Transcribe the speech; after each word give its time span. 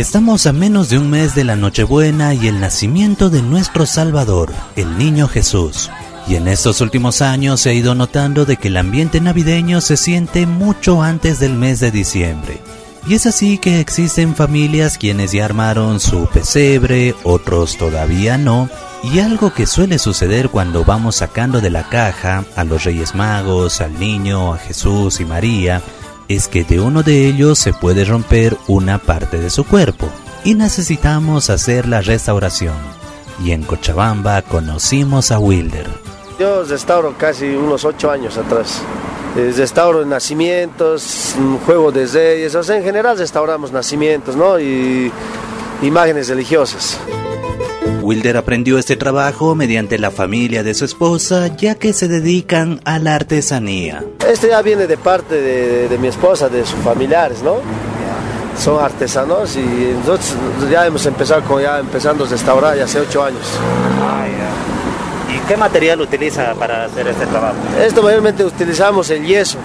Estamos 0.00 0.46
a 0.46 0.54
menos 0.54 0.88
de 0.88 0.96
un 0.96 1.10
mes 1.10 1.34
de 1.34 1.44
la 1.44 1.56
Nochebuena 1.56 2.32
y 2.32 2.48
el 2.48 2.58
nacimiento 2.58 3.28
de 3.28 3.42
nuestro 3.42 3.84
Salvador, 3.84 4.50
el 4.74 4.96
Niño 4.96 5.28
Jesús. 5.28 5.90
Y 6.26 6.36
en 6.36 6.48
estos 6.48 6.80
últimos 6.80 7.20
años 7.20 7.60
se 7.60 7.68
ha 7.68 7.72
ido 7.74 7.94
notando 7.94 8.46
de 8.46 8.56
que 8.56 8.68
el 8.68 8.78
ambiente 8.78 9.20
navideño 9.20 9.82
se 9.82 9.98
siente 9.98 10.46
mucho 10.46 11.02
antes 11.02 11.38
del 11.38 11.52
mes 11.52 11.80
de 11.80 11.90
diciembre. 11.90 12.62
Y 13.06 13.12
es 13.12 13.26
así 13.26 13.58
que 13.58 13.78
existen 13.78 14.34
familias 14.34 14.96
quienes 14.96 15.32
ya 15.32 15.44
armaron 15.44 16.00
su 16.00 16.26
pesebre, 16.28 17.14
otros 17.22 17.76
todavía 17.76 18.38
no, 18.38 18.70
y 19.02 19.18
algo 19.18 19.52
que 19.52 19.66
suele 19.66 19.98
suceder 19.98 20.48
cuando 20.48 20.82
vamos 20.82 21.16
sacando 21.16 21.60
de 21.60 21.68
la 21.68 21.90
caja 21.90 22.46
a 22.56 22.64
los 22.64 22.84
Reyes 22.84 23.14
Magos, 23.14 23.82
al 23.82 24.00
niño, 24.00 24.54
a 24.54 24.56
Jesús 24.58 25.20
y 25.20 25.26
María, 25.26 25.82
es 26.30 26.46
que 26.46 26.62
de 26.62 26.78
uno 26.78 27.02
de 27.02 27.26
ellos 27.26 27.58
se 27.58 27.72
puede 27.72 28.04
romper 28.04 28.56
una 28.68 28.98
parte 28.98 29.40
de 29.40 29.50
su 29.50 29.64
cuerpo 29.64 30.08
y 30.44 30.54
necesitamos 30.54 31.50
hacer 31.50 31.88
la 31.88 32.02
restauración. 32.02 32.76
Y 33.42 33.50
en 33.50 33.64
Cochabamba 33.64 34.40
conocimos 34.42 35.32
a 35.32 35.40
Wilder. 35.40 35.88
Yo 36.38 36.62
restauro 36.62 37.14
casi 37.18 37.46
unos 37.46 37.84
ocho 37.84 38.12
años 38.12 38.38
atrás. 38.38 38.80
Restauro 39.34 40.06
nacimientos, 40.06 41.34
juego 41.66 41.90
de 41.90 42.06
reyes, 42.06 42.54
o 42.54 42.62
sea, 42.62 42.76
en 42.76 42.84
general 42.84 43.18
restauramos 43.18 43.72
nacimientos, 43.72 44.36
¿no? 44.36 44.60
Y 44.60 45.10
imágenes 45.82 46.28
religiosas. 46.28 47.00
Wilder 48.10 48.38
aprendió 48.38 48.76
este 48.76 48.96
trabajo 48.96 49.54
mediante 49.54 49.96
la 49.96 50.10
familia 50.10 50.64
de 50.64 50.74
su 50.74 50.84
esposa, 50.84 51.46
ya 51.56 51.76
que 51.76 51.92
se 51.92 52.08
dedican 52.08 52.80
a 52.84 52.98
la 52.98 53.14
artesanía. 53.14 54.02
Este 54.28 54.48
ya 54.48 54.60
viene 54.62 54.88
de 54.88 54.96
parte 54.96 55.40
de, 55.40 55.96
mi 55.96 56.08
esposa, 56.08 56.48
de 56.48 56.66
sus 56.66 56.80
familiares, 56.80 57.40
¿no? 57.44 57.58
Son 58.58 58.84
artesanos 58.84 59.54
y 59.54 59.94
nosotros 60.04 60.34
ya 60.68 60.88
hemos 60.88 61.06
empezado 61.06 61.42
con 61.42 61.62
ya 61.62 61.78
empezando 61.78 62.24
a 62.24 62.28
restaurar 62.28 62.76
ya 62.76 62.82
hace 62.82 62.98
ocho 62.98 63.22
años. 63.22 63.46
Ah, 64.02 64.26
¿Y 65.32 65.38
qué 65.46 65.56
material 65.56 66.00
utiliza 66.00 66.52
para 66.54 66.86
hacer 66.86 67.06
este 67.06 67.26
trabajo? 67.26 67.58
Esto 67.80 68.02
mayormente 68.02 68.44
utilizamos 68.44 69.08
el 69.10 69.24
yeso. 69.24 69.58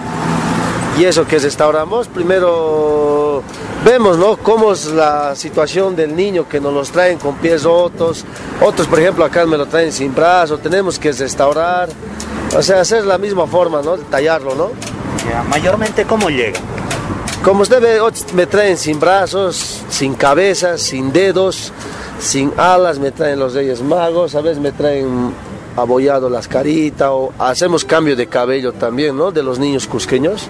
Yeso 0.96 1.26
que 1.26 1.40
restauramos. 1.40 2.06
Primero 2.06 3.42
vemos 3.86 4.18
¿no? 4.18 4.36
cómo 4.36 4.72
es 4.72 4.86
la 4.86 5.36
situación 5.36 5.94
del 5.94 6.16
niño 6.16 6.48
que 6.48 6.60
nos 6.60 6.74
los 6.74 6.90
traen 6.90 7.18
con 7.18 7.36
pies 7.36 7.62
rotos, 7.62 8.24
otros 8.60 8.88
por 8.88 8.98
ejemplo 8.98 9.24
acá 9.24 9.46
me 9.46 9.56
lo 9.56 9.66
traen 9.66 9.92
sin 9.92 10.12
brazo, 10.12 10.58
tenemos 10.58 10.98
que 10.98 11.12
restaurar, 11.12 11.88
o 12.56 12.62
sea, 12.62 12.80
hacer 12.80 13.04
la 13.04 13.16
misma 13.16 13.46
forma, 13.46 13.82
¿no? 13.82 13.96
tallarlo, 13.96 14.56
¿no? 14.56 14.70
mayormente 15.48 16.04
cómo 16.04 16.30
llega. 16.30 16.58
Como 17.44 17.62
usted 17.62 17.80
ve, 17.80 18.00
me 18.34 18.46
traen 18.46 18.76
sin 18.76 18.98
brazos, 18.98 19.84
sin 19.88 20.14
cabezas, 20.14 20.80
sin 20.80 21.12
dedos, 21.12 21.72
sin 22.18 22.52
alas, 22.56 22.98
me 22.98 23.12
traen 23.12 23.38
los 23.38 23.54
reyes 23.54 23.82
magos, 23.82 24.34
a 24.34 24.40
veces 24.40 24.58
me 24.58 24.72
traen 24.72 25.32
abollado 25.76 26.28
las 26.28 26.48
caritas 26.48 27.08
o 27.12 27.32
hacemos 27.38 27.84
cambio 27.84 28.16
de 28.16 28.26
cabello 28.26 28.72
también, 28.72 29.16
¿no? 29.16 29.30
De 29.30 29.44
los 29.44 29.60
niños 29.60 29.86
cusqueños. 29.86 30.48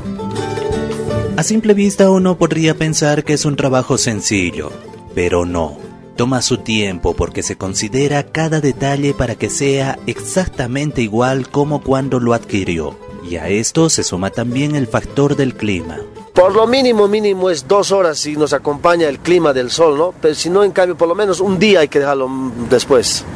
A 1.37 1.43
simple 1.43 1.75
vista 1.75 2.09
uno 2.09 2.39
podría 2.39 2.75
pensar 2.75 3.23
que 3.23 3.35
es 3.35 3.45
un 3.45 3.57
trabajo 3.57 3.99
sencillo, 3.99 4.73
pero 5.15 5.45
no. 5.45 5.77
Toma 6.17 6.41
su 6.41 6.57
tiempo 6.57 7.13
porque 7.15 7.43
se 7.43 7.59
considera 7.59 8.23
cada 8.23 8.63
detalle 8.63 9.13
para 9.13 9.35
que 9.35 9.51
sea 9.51 9.99
exactamente 10.07 11.03
igual 11.03 11.51
como 11.51 11.83
cuando 11.83 12.21
lo 12.21 12.33
adquirió. 12.33 12.97
Y 13.23 13.37
a 13.37 13.49
esto 13.49 13.91
se 13.91 14.03
suma 14.03 14.31
también 14.31 14.75
el 14.77 14.87
factor 14.87 15.37
del 15.37 15.55
clima. 15.55 15.99
Por 16.33 16.55
lo 16.55 16.67
mínimo, 16.67 17.07
mínimo 17.07 17.51
es 17.51 17.69
dos 17.69 17.93
horas 17.93 18.17
si 18.19 18.35
nos 18.35 18.55
acompaña 18.55 19.07
el 19.07 19.19
clima 19.19 19.53
del 19.53 19.71
sol, 19.71 19.99
¿no? 19.99 20.15
Pero 20.23 20.35
si 20.35 20.49
no, 20.49 20.65
en 20.65 20.73
cambio, 20.73 20.97
por 20.97 21.07
lo 21.07 21.15
menos 21.15 21.41
un 21.41 21.59
día 21.59 21.81
hay 21.81 21.89
que 21.89 21.99
dejarlo 21.99 22.31
después. 22.71 23.27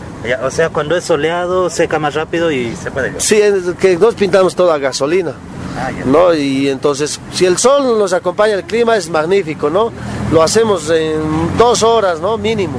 o 0.42 0.50
sea, 0.50 0.70
cuando 0.70 0.96
es 0.96 1.04
soleado, 1.04 1.68
seca 1.68 1.98
más 1.98 2.14
rápido 2.14 2.50
y 2.50 2.74
se 2.76 2.90
puede. 2.90 3.20
Sí, 3.20 3.36
es 3.36 3.74
que 3.78 3.98
nos 3.98 4.14
pintamos 4.14 4.56
toda 4.56 4.78
gasolina. 4.78 5.34
Ah, 5.78 5.90
¿no? 6.04 6.34
Y 6.34 6.68
entonces, 6.68 7.20
si 7.32 7.46
el 7.46 7.56
sol 7.58 7.98
nos 7.98 8.12
acompaña, 8.12 8.54
el 8.54 8.64
clima 8.64 8.96
es 8.96 9.08
magnífico, 9.08 9.70
¿no? 9.70 9.92
Lo 10.32 10.42
hacemos 10.42 10.90
en 10.90 11.56
dos 11.56 11.82
horas, 11.82 12.20
¿no? 12.20 12.36
Mínimo. 12.36 12.78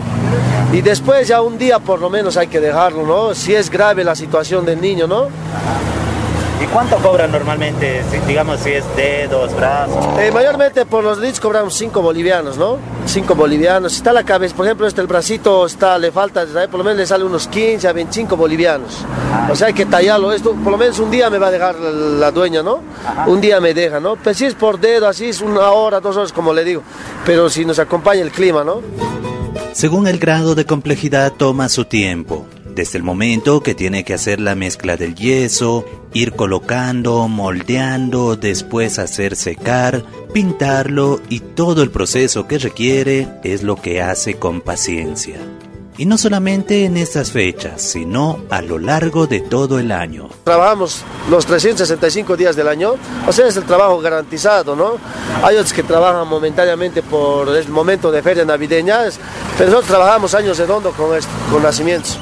Y 0.74 0.82
después 0.82 1.28
ya 1.28 1.42
un 1.42 1.58
día 1.58 1.80
por 1.80 2.00
lo 2.00 2.10
menos 2.10 2.38
hay 2.38 2.48
que 2.48 2.60
dejarlo, 2.60 3.06
¿no? 3.06 3.34
Si 3.34 3.54
es 3.54 3.70
grave 3.70 4.04
la 4.04 4.16
situación 4.16 4.66
del 4.66 4.80
niño, 4.80 5.08
¿no? 5.08 5.28
¿Y 6.62 6.66
cuánto 6.68 6.98
cobran 6.98 7.32
normalmente? 7.32 8.04
digamos 8.28 8.60
si 8.60 8.72
es 8.72 8.86
dedos, 8.96 9.56
brazos. 9.56 10.20
Eh, 10.20 10.32
mayormente 10.32 10.86
por 10.86 11.04
los 11.04 11.18
leads 11.18 11.40
cobramos 11.40 11.74
5 11.74 12.02
bolivianos, 12.02 12.58
¿no? 12.58 12.78
5 13.06 13.34
bolivianos. 13.34 13.94
Si 13.94 13.98
está 13.98 14.14
la 14.14 14.24
cabeza, 14.24 14.56
por 14.56 14.66
ejemplo, 14.68 14.86
este 14.86 15.02
el 15.02 15.08
bracito 15.08 15.66
está, 15.66 15.98
le 15.98 16.12
falta, 16.12 16.46
por 16.70 16.78
lo 16.78 16.84
menos 16.84 17.00
le 17.00 17.08
sale 17.08 17.24
unos 17.24 17.48
15 17.48 17.88
a 17.88 17.94
25 17.94 18.38
bolivianos. 18.38 19.04
O 19.50 19.56
sea 19.56 19.68
hay 19.68 19.74
que 19.74 19.86
tallarlo. 19.86 20.32
Esto 20.32 20.54
por 20.54 20.72
lo 20.72 20.78
menos 20.78 21.00
un 21.00 21.10
día 21.10 21.30
me 21.30 21.40
va 21.40 21.48
a 21.48 21.52
dejar 21.52 21.76
la, 21.80 22.32
dueña, 22.32 22.62
¿no? 22.62 22.82
Un 23.26 23.42
día 23.42 23.60
me 23.60 23.74
deja, 23.74 24.00
¿no? 24.00 24.16
Pero 24.16 24.36
si 24.36 24.46
es 24.46 24.54
por 24.54 24.80
dedo, 24.80 25.08
así 25.08 25.30
es 25.30 25.42
una 25.42 25.72
hora, 25.72 26.00
dos 26.00 26.16
horas, 26.16 26.32
como 26.32 26.54
le 26.54 26.64
digo. 26.64 26.84
Pero 27.26 27.50
si 27.50 27.66
nos 27.66 27.80
acompaña 27.80 28.22
el 28.22 28.32
clima, 28.32 28.64
¿no? 28.64 28.82
Según 29.74 30.08
el 30.08 30.20
grado 30.20 30.54
de 30.54 30.66
complejidad 30.66 31.34
toma 31.34 31.70
su 31.70 31.86
tiempo. 31.86 32.46
Desde 32.76 32.98
el 32.98 33.04
momento 33.04 33.62
que 33.62 33.76
tiene 33.76 34.06
que 34.06 34.14
hacer 34.14 34.40
la 34.40 34.56
mezcla 34.56 34.96
del 34.96 35.14
yeso, 35.14 35.86
ir 36.14 36.34
colocando, 36.34 37.28
moldeando, 37.28 38.38
después 38.38 38.98
hacer 38.98 39.36
secar, 39.36 40.06
pintarlo 40.34 41.20
y 41.28 41.42
todo 41.42 41.84
el 41.84 41.92
proceso 41.92 42.48
que 42.48 42.60
requiere 42.60 43.28
es 43.44 43.64
lo 43.64 43.76
que 43.76 44.02
hace 44.02 44.36
con 44.36 44.62
paciencia. 44.62 45.36
Y 45.98 46.06
no 46.06 46.18
solamente 46.18 46.86
en 46.86 46.96
estas 46.96 47.32
fechas, 47.32 47.82
sino 47.82 48.40
a 48.50 48.62
lo 48.62 48.80
largo 48.80 49.28
de 49.28 49.42
todo 49.42 49.78
el 49.78 49.92
año. 49.92 50.30
Trabajamos 50.46 51.04
los 51.30 51.46
365 51.46 52.38
días 52.38 52.56
del 52.56 52.70
año, 52.70 52.94
o 53.28 53.34
sea, 53.34 53.48
es 53.48 53.58
el 53.58 53.66
trabajo 53.66 54.00
garantizado, 54.00 54.78
¿no? 54.78 54.94
Hay 55.44 55.56
otros 55.58 55.74
que 55.74 55.84
trabajan 55.84 56.26
momentáneamente 56.28 57.04
por 57.04 57.50
el 57.50 57.68
momento 57.68 58.12
de 58.12 58.24
feria 58.24 58.46
navideñas, 58.46 59.20
pero 59.58 59.70
nosotros 59.70 59.90
trabajamos 59.90 60.34
años 60.34 60.58
redondo 60.58 60.92
con, 60.92 61.10
con 61.52 61.62
nacimientos. 61.62 62.18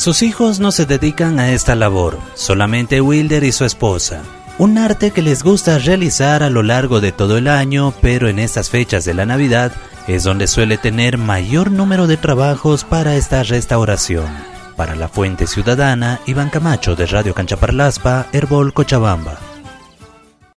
Sus 0.00 0.22
hijos 0.22 0.60
no 0.60 0.72
se 0.72 0.86
dedican 0.86 1.38
a 1.38 1.52
esta 1.52 1.74
labor, 1.74 2.18
solamente 2.32 3.02
Wilder 3.02 3.44
y 3.44 3.52
su 3.52 3.66
esposa. 3.66 4.22
Un 4.56 4.78
arte 4.78 5.10
que 5.10 5.20
les 5.20 5.42
gusta 5.42 5.78
realizar 5.78 6.42
a 6.42 6.48
lo 6.48 6.62
largo 6.62 7.02
de 7.02 7.12
todo 7.12 7.36
el 7.36 7.48
año, 7.48 7.92
pero 8.00 8.26
en 8.26 8.38
estas 8.38 8.70
fechas 8.70 9.04
de 9.04 9.12
la 9.12 9.26
Navidad 9.26 9.72
es 10.08 10.24
donde 10.24 10.46
suele 10.46 10.78
tener 10.78 11.18
mayor 11.18 11.70
número 11.70 12.06
de 12.06 12.16
trabajos 12.16 12.84
para 12.84 13.14
esta 13.14 13.42
restauración. 13.42 14.28
Para 14.74 14.96
la 14.96 15.10
Fuente 15.10 15.46
Ciudadana, 15.46 16.18
Iván 16.24 16.48
Camacho 16.48 16.96
de 16.96 17.04
Radio 17.04 17.34
Canchaparlaspa, 17.34 18.26
Herbol 18.32 18.72
Cochabamba. 18.72 19.49